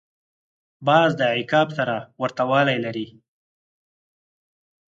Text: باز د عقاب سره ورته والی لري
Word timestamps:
باز 0.87 1.09
د 1.19 1.21
عقاب 1.35 1.67
سره 1.77 1.95
ورته 2.21 2.43
والی 2.49 2.77
لري 2.85 3.07